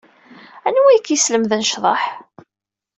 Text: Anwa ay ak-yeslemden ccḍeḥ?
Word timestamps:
Anwa 0.67 0.85
ay 0.89 0.97
ak-yeslemden 0.99 1.65
ccḍeḥ? 1.67 2.01